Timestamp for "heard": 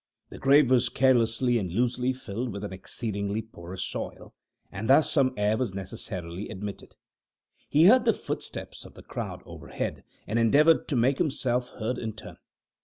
7.85-8.05, 11.79-11.99